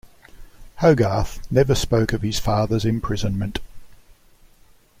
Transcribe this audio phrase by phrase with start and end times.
[0.77, 3.59] Hogarth never spoke of his father's imprisonment.